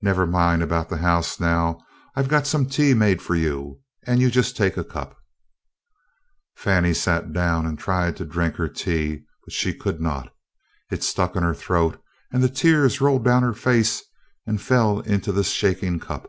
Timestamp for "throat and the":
11.54-12.48